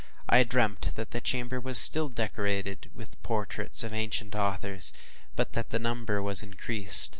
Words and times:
I 0.27 0.41
dreamt 0.41 0.95
that 0.95 1.11
the 1.11 1.21
chamber 1.21 1.59
was 1.59 1.77
still 1.77 2.09
decorated 2.09 2.89
with 2.95 3.11
the 3.11 3.17
portraits 3.17 3.83
of 3.83 3.93
ancient 3.93 4.33
authors, 4.33 4.93
but 5.35 5.53
that 5.53 5.69
the 5.69 5.77
number 5.77 6.23
was 6.23 6.41
increased. 6.41 7.09